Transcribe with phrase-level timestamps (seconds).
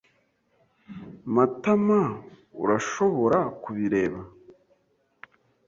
[1.35, 4.21] Matamaurashobora kubireba?